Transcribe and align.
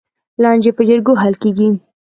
لانجې 0.41 0.71
په 0.77 0.81
جرګو 0.87 1.13
حل 1.21 1.35
کېږي. 1.43 1.69